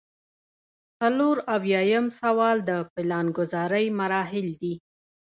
[0.99, 4.73] څلور اویایم سوال د پلانګذارۍ مراحل دي.